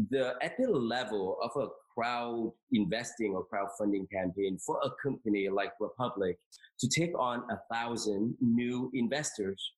[0.09, 5.73] The at the level of a crowd investing or crowdfunding campaign for a company like
[5.79, 6.39] Republic
[6.79, 9.73] to take on a thousand new investors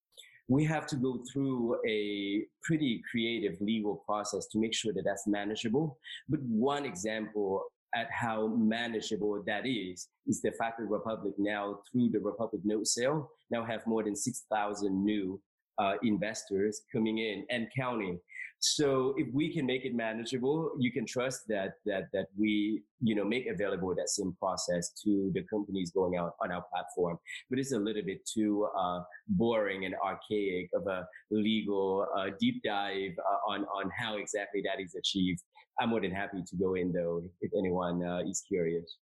[0.47, 5.27] we have to go through a pretty creative legal process to make sure that that's
[5.27, 5.97] manageable.
[6.29, 7.63] But one example
[7.95, 12.88] at how manageable that is is the fact that Republic now, through the Republic note
[12.88, 15.41] sale, now have more than 6,000 new
[15.77, 18.19] uh, investors coming in and counting.
[18.67, 23.13] So if we can make it manageable, you can trust that that that we you
[23.13, 27.19] know make available that same process to the companies going out on our platform.
[27.47, 32.63] But it's a little bit too uh, boring and archaic of a legal uh, deep
[32.63, 35.41] dive uh, on on how exactly that is achieved.
[35.80, 38.97] I'm more than happy to go in though if anyone uh, is curious.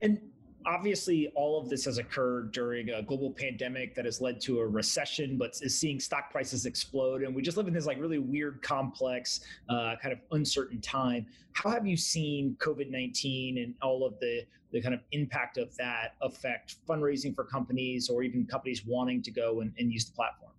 [0.00, 0.20] And
[0.68, 4.66] obviously all of this has occurred during a global pandemic that has led to a
[4.66, 8.18] recession but is seeing stock prices explode and we just live in this like really
[8.18, 11.24] weird complex uh, kind of uncertain time.
[11.52, 16.16] How have you seen covid-19 and all of the the kind of impact of that
[16.20, 20.52] affect fundraising for companies or even companies wanting to go and, and use the platform?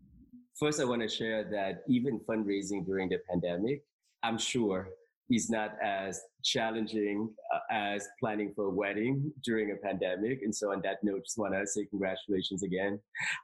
[0.56, 3.84] First i want to share that even fundraising during the pandemic
[4.24, 4.90] i'm sure
[5.30, 10.40] is not as challenging uh, as planning for a wedding during a pandemic.
[10.44, 13.00] And so, on that note, just want to say congratulations again.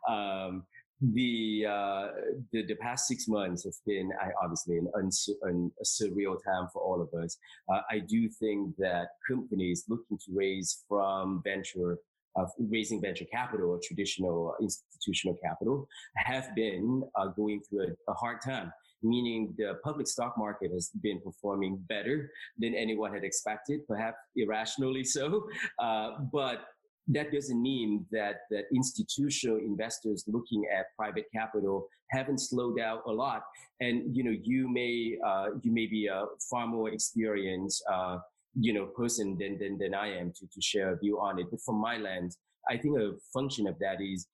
[0.10, 0.64] Um,
[1.02, 2.08] the, uh,
[2.54, 4.10] the the past six months has been
[4.42, 7.38] obviously an, uns- an, a surreal time for all of us.
[7.72, 11.98] Uh, I do think that companies looking to raise from venture
[12.38, 18.14] of raising venture capital or traditional institutional capital have been uh, going through a, a,
[18.14, 18.72] hard time
[19.04, 25.04] meaning the public stock market has been performing better than anyone had expected, perhaps irrationally
[25.04, 25.48] so.
[25.80, 26.66] Uh, but
[27.08, 33.12] that doesn't mean that that institutional investors looking at private capital haven't slowed down a
[33.12, 33.44] lot.
[33.80, 38.18] And you know, you may uh, you may be a far more experienced uh,
[38.60, 41.48] you know person than, than than I am to to share a view on it.
[41.52, 42.38] But from my lens,
[42.70, 44.28] I think a function of that is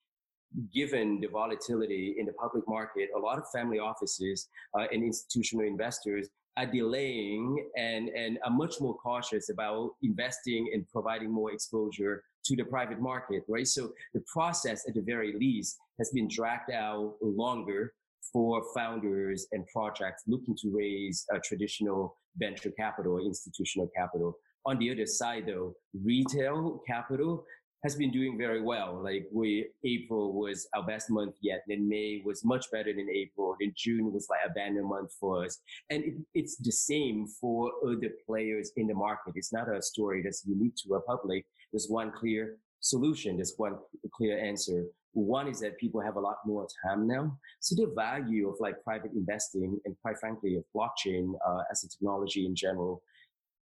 [0.74, 5.65] given the volatility in the public market, a lot of family offices uh, and institutional
[5.65, 12.23] investors are delaying and, and are much more cautious about investing and providing more exposure
[12.44, 13.67] to the private market, right?
[13.67, 17.94] So the process at the very least has been dragged out longer
[18.34, 24.38] for founders and projects looking to raise a traditional venture capital institutional capital.
[24.65, 25.73] On the other side, though,
[26.04, 27.46] retail capital
[27.84, 29.02] has been doing very well.
[29.04, 31.63] Like we, April was our best month yet.
[31.67, 33.56] Then May was much better than April.
[33.60, 35.60] Then June was like a banner month for us.
[35.90, 39.34] And it, it's the same for other players in the market.
[39.36, 41.46] It's not a story that's unique to Republic.
[41.71, 43.38] There's one clear solution.
[43.38, 43.77] There's one
[44.13, 44.86] clear answer.
[45.13, 47.38] One is that people have a lot more time now.
[47.60, 51.90] So the value of like private investing and quite frankly of blockchain uh, as a
[51.90, 53.02] technology in general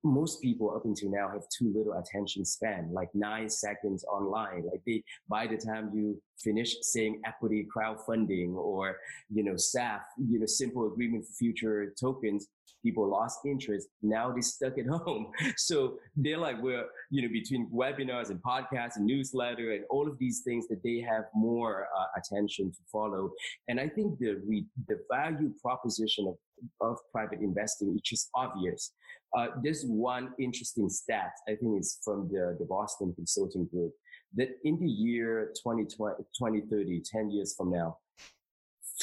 [0.04, 4.64] most people up until now have too little attention span, like nine seconds online.
[4.70, 8.96] Like they, by the time you finish saying equity crowdfunding or,
[9.30, 12.48] you know, SAFT, you know, simple agreement for future tokens,
[12.84, 13.88] people lost interest.
[14.02, 15.32] Now they're stuck at home.
[15.56, 20.18] So they're like, we're, you know, between webinars and podcasts and newsletter and all of
[20.18, 23.30] these things that they have more uh, attention to follow.
[23.68, 26.36] And I think the, re- the value proposition of,
[26.80, 28.92] of private investing is just obvious.
[29.36, 33.92] Uh, there's one interesting stat, I think it's from the, the Boston Consulting Group,
[34.36, 37.96] that in the year 2020, 2030, 10 years from now,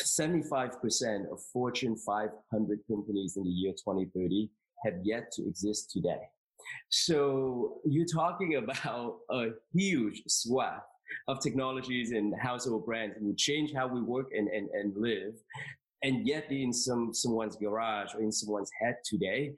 [0.04, 4.50] 75% of Fortune 500 companies in the year 2030
[4.86, 6.22] have yet to exist today.
[6.90, 10.84] So you're talking about a huge swath
[11.28, 15.34] of technologies and household brands that will change how we work and, and, and live
[16.04, 19.54] and yet in some someone's garage or in someone's head today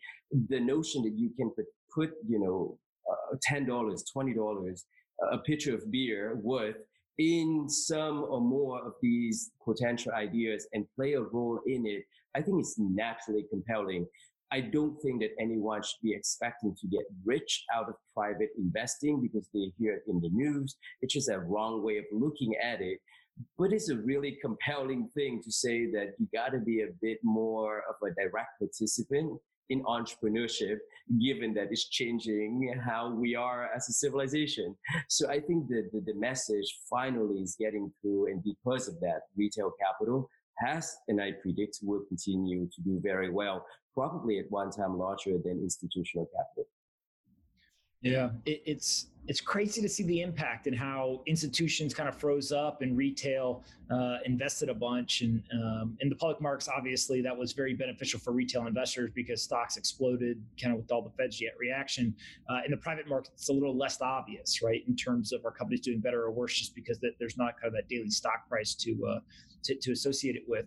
[0.50, 2.78] the notion that you can put, put you know
[3.10, 4.84] uh, $10 $20
[5.32, 6.78] a pitcher of beer worth
[7.20, 12.03] in some or more of these potential ideas and play a role in it
[12.36, 14.05] i think it's naturally compelling
[14.53, 19.20] I don't think that anyone should be expecting to get rich out of private investing
[19.20, 20.76] because they hear it in the news.
[21.01, 22.99] It's just a wrong way of looking at it.
[23.57, 27.18] But it's a really compelling thing to say that you got to be a bit
[27.24, 29.39] more of a direct participant
[29.70, 30.78] in entrepreneurship,
[31.22, 34.76] given that it's changing how we are as a civilization.
[35.09, 38.28] So I think that the, the message finally is getting through.
[38.28, 43.30] And because of that, retail capital has, and I predict will continue to do very
[43.30, 46.68] well, probably at one time larger than institutional capital.
[48.04, 52.51] Yeah, it, it's it's crazy to see the impact and how institutions kind of froze
[52.51, 55.22] up and retail uh, invested a bunch.
[55.22, 59.41] And um, in the public markets, obviously, that was very beneficial for retail investors because
[59.41, 62.14] stocks exploded kind of with all the Fed's jet reaction.
[62.49, 65.51] Uh, in the private market, it's a little less obvious, right, in terms of our
[65.51, 68.47] companies doing better or worse, just because that there's not kind of that daily stock
[68.49, 69.20] price to uh,
[69.64, 70.66] to, to, associate it with.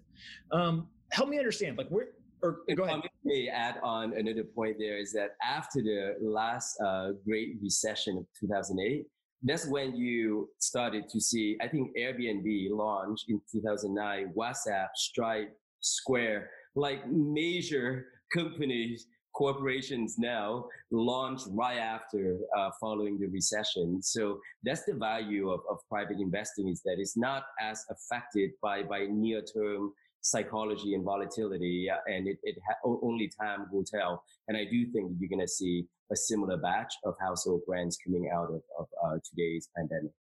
[0.51, 2.07] Um, help me understand, like where
[2.47, 3.01] or go ahead.
[3.25, 8.27] May add on another point there is that after the last uh, great recession of
[8.41, 9.07] 2008,
[9.43, 16.51] that's when you started to see, I think Airbnb launched in 2009, WhatsApp, Stripe, Square,
[16.75, 24.03] like major companies, corporations now launch right after uh, following the recession.
[24.03, 28.83] So that's the value of, of private investing is that it's not as affected by,
[28.83, 29.93] by near term
[30.27, 34.23] psychology and volatility, and it, it ha- only time will tell.
[34.49, 38.31] And I do think you're going to see a similar batch of household brands coming
[38.35, 40.13] out of, of uh, today's pandemic.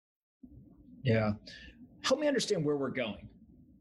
[1.02, 1.32] Yeah.
[2.02, 3.28] Help me understand where we're going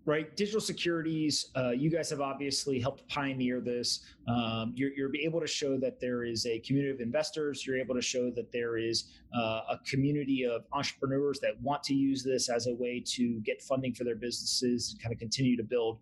[0.06, 0.36] right?
[0.38, 4.02] Digital securities, uh, you guys have obviously helped pioneer this.
[4.28, 7.66] Um, you're, you're, able to show that there is a community of investors.
[7.66, 11.96] You're able to show that there is uh, a community of entrepreneurs that want to
[11.96, 15.58] use this as a way to get funding for their businesses, and kind of continue
[15.58, 16.00] to build.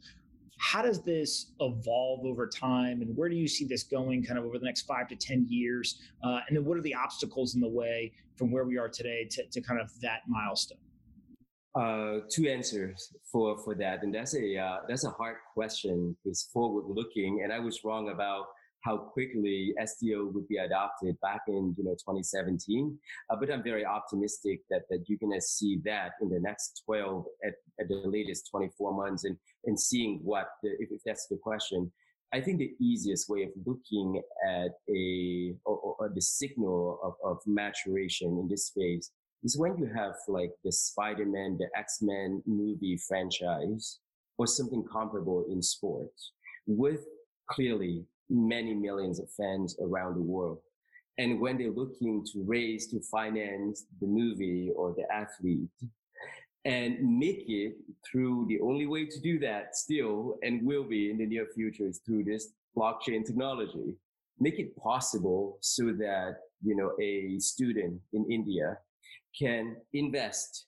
[0.58, 4.46] How does this evolve over time, and where do you see this going, kind of
[4.46, 6.02] over the next five to ten years?
[6.24, 9.28] Uh, and then, what are the obstacles in the way from where we are today
[9.32, 10.78] to, to kind of that milestone?
[11.76, 16.44] Uh, two answers for for that, and that's a uh, that's a hard question because
[16.54, 18.46] forward looking, and I was wrong about
[18.82, 22.96] how quickly STO would be adopted back in you know 2017.
[23.28, 27.26] Uh, but I'm very optimistic that that you're gonna see that in the next 12
[27.44, 31.38] at, at the latest 24 months, and and seeing what the, if, if that's the
[31.38, 31.92] question.
[32.34, 37.38] I think the easiest way of looking at a or, or the signal of, of
[37.48, 39.12] maturation in this space
[39.44, 44.00] is when you have like the Spider-Man, the X-Men movie franchise
[44.38, 46.32] or something comparable in sports
[46.66, 47.02] with
[47.50, 50.60] clearly many millions of fans around the world.
[51.18, 55.70] And when they're looking to raise to finance the movie or the athlete
[56.66, 57.76] and make it
[58.10, 61.88] through the only way to do that still and will be in the near future
[61.88, 63.96] is through this blockchain technology.
[64.40, 68.78] Make it possible so that, you know, a student in India
[69.38, 70.66] can invest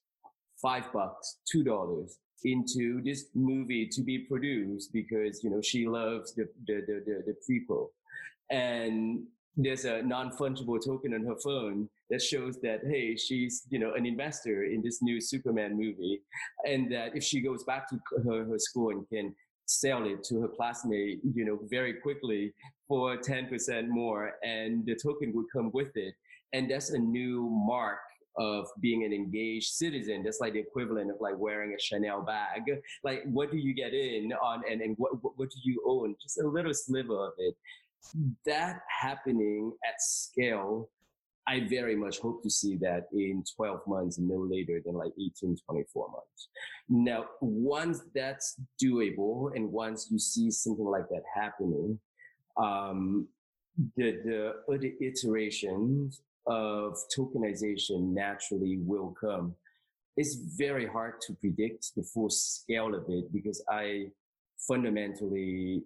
[0.61, 6.33] five bucks, two dollars, into this movie to be produced because you know she loves
[6.35, 9.23] the the the, the, the and
[9.57, 14.05] there's a non-fungible token on her phone that shows that hey she's you know an
[14.05, 16.21] investor in this new superman movie
[16.67, 19.33] and that if she goes back to her, her school and can
[19.65, 22.53] sell it to her classmate you know very quickly
[22.87, 26.13] for 10% more and the token would come with it.
[26.53, 27.99] And that's a new mark
[28.37, 30.23] of being an engaged citizen.
[30.23, 32.63] That's like the equivalent of like wearing a Chanel bag.
[33.03, 36.15] Like, what do you get in on, and, and what, what, do you own?
[36.21, 37.55] Just a little sliver of it
[38.45, 40.89] that happening at scale,
[41.47, 45.57] I very much hope to see that in 12 months, no later than like 18,
[45.65, 46.49] 24 months.
[46.89, 51.99] Now, once that's doable and once you see something like that happening,
[52.57, 53.27] um,
[53.95, 59.55] the, the other iterations of tokenization naturally will come.
[60.17, 64.07] It's very hard to predict the full scale of it because I
[64.67, 65.83] fundamentally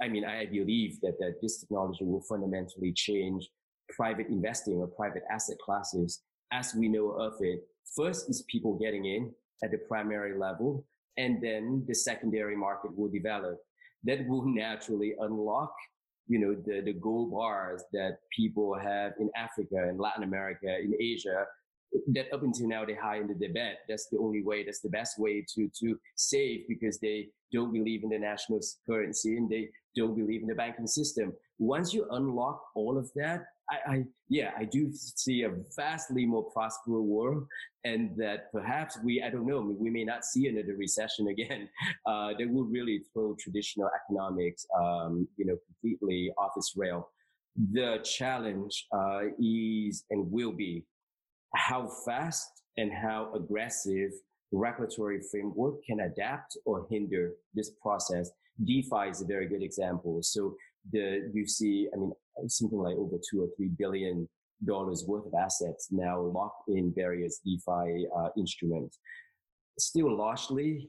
[0.00, 3.48] I mean, I believe that, that this technology will fundamentally change
[3.90, 7.60] private investing or private asset classes as we know of it.
[7.94, 10.84] First is people getting in at the primary level,
[11.16, 13.58] and then the secondary market will develop.
[14.04, 15.72] That will naturally unlock,
[16.28, 20.94] you know, the, the gold bars that people have in Africa and Latin America, in
[21.00, 21.44] Asia,
[22.08, 23.78] that up until now they hide in the bet.
[23.88, 24.64] That's the only way.
[24.64, 29.36] That's the best way to to save because they don't believe in the national currency
[29.36, 31.32] and they don't believe in the banking system.
[31.58, 36.44] Once you unlock all of that, I, I yeah, I do see a vastly more
[36.50, 37.46] prosperous world,
[37.84, 41.68] and that perhaps we I don't know we may not see another recession again.
[42.06, 47.08] Uh, that will really throw traditional economics, um, you know, completely off its rail.
[47.72, 50.84] The challenge uh, is and will be
[51.54, 54.10] how fast and how aggressive
[54.52, 58.30] regulatory framework can adapt or hinder this process.
[58.64, 60.20] DeFi is a very good example.
[60.22, 60.54] So
[60.92, 62.12] the you see, I mean,
[62.48, 64.28] something like over two or three billion
[64.64, 68.98] dollars worth of assets now locked in various DeFi uh, instruments,
[69.78, 70.88] still largely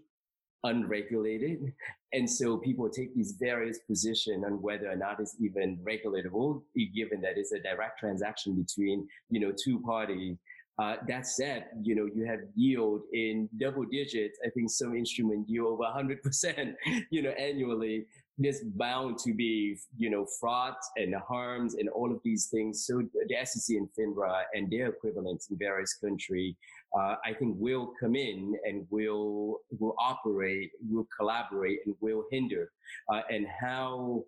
[0.63, 1.73] unregulated.
[2.13, 6.63] And so people take these various positions on whether or not it's even regulatable,
[6.95, 10.37] given that it's a direct transaction between, you know, two parties
[10.79, 14.37] uh, that said, you know, you have yield in double digits.
[14.45, 16.75] I think some instrument yield over 100%,
[17.09, 18.05] you know, annually.
[18.37, 22.85] There's bound to be, you know, fraud and harms and all of these things.
[22.85, 26.55] So the SEC and FINRA and their equivalents in various countries,
[26.97, 32.71] uh, I think will come in and will, will operate, will collaborate and will hinder.
[33.11, 34.23] Uh, and how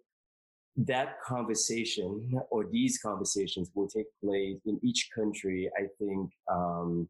[0.86, 7.10] that conversation or these conversations will take place in each country, I think, um,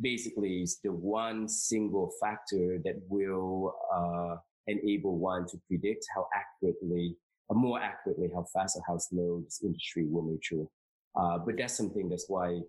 [0.00, 4.36] basically is the one single factor that will uh,
[4.66, 7.16] enable one to predict how accurately,
[7.50, 10.66] uh, more accurately, how fast or how slow this industry will mature.
[11.14, 12.60] Uh, but that's something that's why,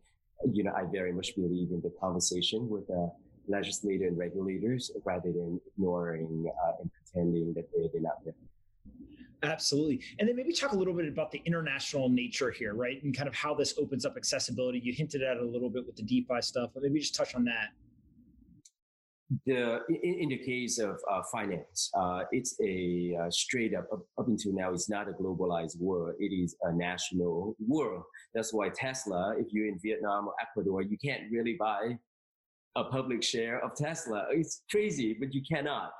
[0.51, 3.11] you know, I very much believe in the conversation with the
[3.47, 8.33] legislator and regulators rather than ignoring uh, and pretending that they, they're not there.
[9.43, 10.01] Absolutely.
[10.19, 13.01] And then maybe talk a little bit about the international nature here, right?
[13.03, 14.79] And kind of how this opens up accessibility.
[14.79, 17.35] You hinted at it a little bit with the DeFi stuff, but maybe just touch
[17.35, 17.69] on that.
[19.45, 23.99] The in, in the case of uh, finance, uh, it's a uh, straight up, up
[24.17, 26.15] up until now, it's not a globalized world.
[26.17, 28.03] It is a national world.
[28.33, 31.97] That's why Tesla, if you're in Vietnam or Ecuador, you can't really buy
[32.77, 34.27] a public share of Tesla.
[34.31, 35.91] It's crazy, but you cannot.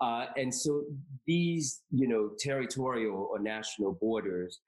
[0.00, 0.82] Uh, and so
[1.26, 4.58] these, you know, territorial or national borders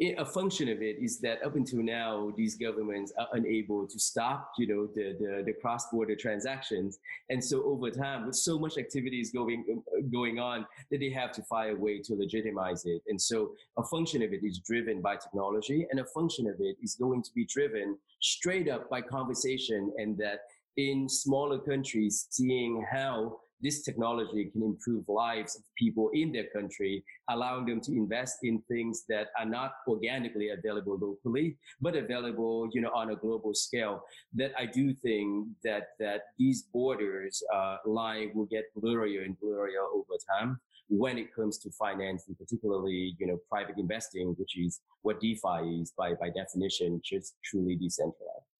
[0.00, 4.52] a function of it is that up until now, these governments are unable to stop,
[4.56, 6.98] you know, the, the, the cross-border transactions.
[7.28, 11.32] And so over time, with so much activities going, uh, going on, that they have
[11.32, 13.02] to find a way to legitimize it.
[13.08, 16.76] And so a function of it is driven by technology and a function of it
[16.82, 20.40] is going to be driven straight up by conversation and that
[20.78, 27.04] in smaller countries, seeing how this technology can improve lives of people in their country,
[27.28, 32.80] allowing them to invest in things that are not organically available locally, but available, you
[32.80, 34.02] know, on a global scale.
[34.34, 39.84] That I do think that that these borders uh, line will get blurrier and blurrier
[39.94, 44.80] over time when it comes to finance and particularly, you know, private investing, which is
[45.02, 48.50] what DeFi is by by definition, just truly decentralized.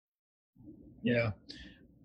[1.02, 1.30] Yeah.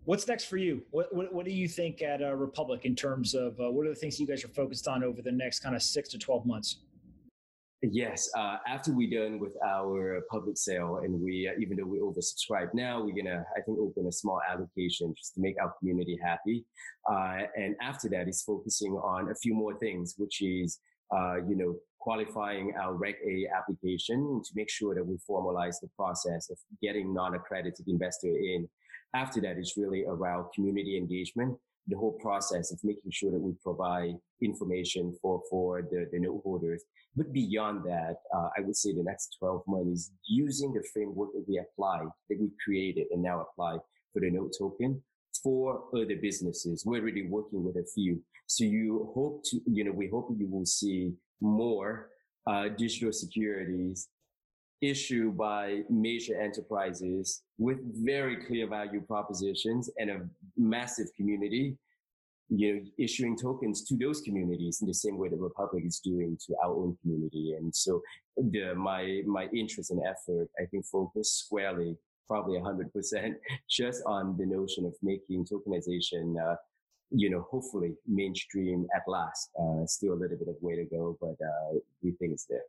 [0.06, 0.84] What's next for you?
[0.92, 3.90] What, what, what do you think at uh, Republic in terms of uh, what are
[3.90, 6.46] the things you guys are focused on over the next kind of six to 12
[6.46, 6.78] months?
[7.82, 12.00] Yes, uh, after we're done with our public sale, and we, uh, even though we
[12.00, 16.20] oversubscribed now, we're gonna, I think, open a small allocation just to make our community
[16.24, 16.66] happy.
[17.12, 20.80] Uh, and after that, is focusing on a few more things, which is,
[21.16, 25.90] uh, you know, qualifying our Reg A application to make sure that we formalize the
[25.96, 28.70] process of getting non-accredited investor in.
[29.16, 31.58] After that, it's really around community engagement
[31.88, 36.42] the whole process of making sure that we provide information for, for the, the note
[36.44, 36.84] holders.
[37.16, 41.30] But beyond that, uh, I would say the next 12 months is using the framework
[41.34, 43.78] that we applied, that we created and now apply
[44.12, 45.02] for the note token
[45.44, 46.84] for other businesses.
[46.86, 48.22] We're already working with a few.
[48.48, 52.10] So you hope to, you know, we hope you will see more
[52.48, 54.10] uh, digital securities
[54.90, 60.22] issued by major enterprises with very clear value propositions and a
[60.58, 61.76] massive community,
[62.50, 66.38] you know, issuing tokens to those communities in the same way the Republic is doing
[66.46, 67.54] to our own community.
[67.58, 68.02] And so
[68.38, 73.38] the, my, my interest and effort, I think focus squarely, probably hundred percent
[73.70, 76.56] just on the notion of making tokenization, uh,
[77.12, 79.50] you know, hopefully mainstream at last.
[79.60, 82.64] Uh, still a little bit of way to go, but uh, we think it's there.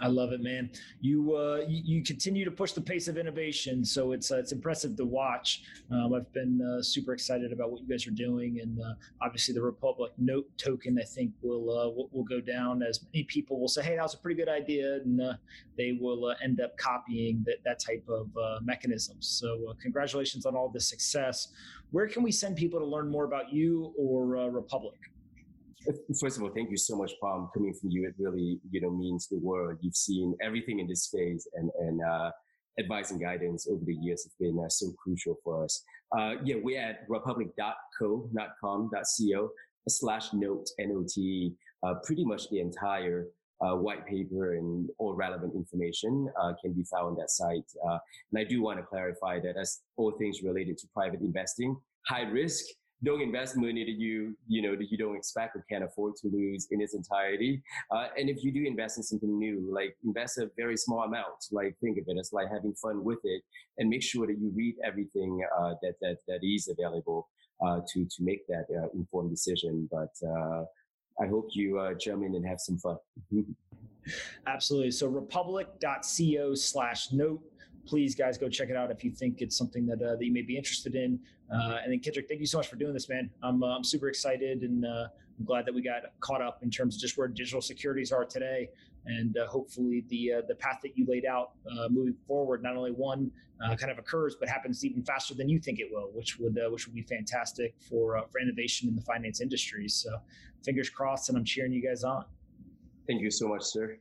[0.00, 0.70] I love it, man.
[1.00, 4.96] You, uh, you, continue to push the pace of innovation, so it's uh, it's impressive
[4.96, 5.62] to watch.
[5.90, 9.52] Um, I've been uh, super excited about what you guys are doing, and uh, obviously
[9.54, 13.60] the Republic Note token I think will, uh, will, will go down as many people
[13.60, 15.34] will say, "Hey, that was a pretty good idea," and uh,
[15.76, 18.30] they will end up copying that that type of
[18.64, 19.16] mechanism.
[19.20, 21.48] So congratulations on all the success.
[21.90, 25.09] Where can we send people to learn more about you or Republic?
[26.20, 27.52] First of all, thank you so much, Pomp.
[27.54, 29.78] Coming from you, it really, you know, means the world.
[29.80, 32.30] You've seen everything in this space and, and, uh,
[32.78, 35.82] advice and guidance over the years have been uh, so crucial for us.
[36.16, 39.50] Uh, yeah, we're at republic.co, not com, .co
[39.88, 43.26] slash note, N-O-T, uh, pretty much the entire
[43.60, 47.64] uh, white paper and all relevant information uh, can be found on that site.
[47.86, 47.98] Uh,
[48.32, 51.76] and I do want to clarify that as all things related to private investing,
[52.06, 52.64] high risk,
[53.02, 56.28] don't invest money that you you know that you don't expect or can't afford to
[56.28, 57.62] lose in its entirety.
[57.90, 61.46] Uh, and if you do invest in something new, like invest a very small amount,
[61.50, 63.42] like think of it as like having fun with it,
[63.78, 67.28] and make sure that you read everything uh, that that that is available
[67.64, 69.88] uh, to to make that uh, informed decision.
[69.90, 70.64] But uh,
[71.20, 72.96] I hope you uh, jump in and have some fun.
[74.46, 74.90] Absolutely.
[74.90, 77.42] So republic.co slash note
[77.90, 80.32] please, guys, go check it out if you think it's something that, uh, that you
[80.32, 81.18] may be interested in.
[81.52, 83.28] Uh, and then Kendrick, thank you so much for doing this, man.
[83.42, 86.70] I'm, uh, I'm super excited and uh, I'm glad that we got caught up in
[86.70, 88.68] terms of just where digital securities are today.
[89.06, 91.52] And uh, hopefully the uh, the path that you laid out
[91.90, 93.32] moving forward, not only one
[93.78, 96.86] kind of occurs, but happens even faster than you think it will, which would which
[96.86, 99.88] would be fantastic for for innovation in the finance industry.
[99.88, 100.10] So
[100.62, 102.26] fingers crossed, and I'm cheering you guys on.
[103.06, 103.96] Thank you so much, sir.